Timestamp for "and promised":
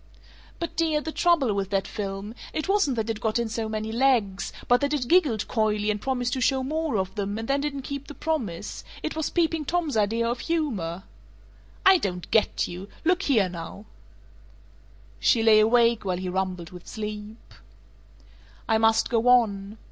5.91-6.33